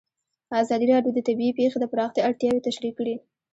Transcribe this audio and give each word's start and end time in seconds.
ازادي 0.61 0.85
راډیو 0.93 1.15
د 1.15 1.19
طبیعي 1.27 1.53
پېښې 1.59 1.77
د 1.79 1.85
پراختیا 1.91 2.21
اړتیاوې 2.25 2.65
تشریح 2.67 2.93
کړي. 2.99 3.15